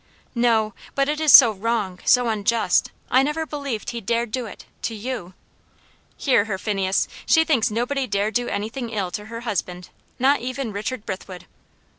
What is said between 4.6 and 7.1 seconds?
to you." "Hear her, Phineas!